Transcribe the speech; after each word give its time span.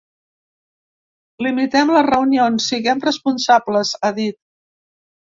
Limitem 1.47 1.91
les 1.95 2.05
reunions, 2.07 2.71
siguem 2.71 3.05
responsables, 3.05 3.93
ha 4.01 4.11
dit. 4.21 4.39